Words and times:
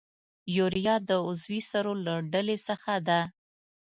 یوریا 0.57 0.95
د 1.09 1.11
عضوي 1.27 1.61
سرو 1.69 1.93
له 2.05 2.15
ډلې 2.33 2.57
څخه 2.67 2.93
ده. 3.07 3.21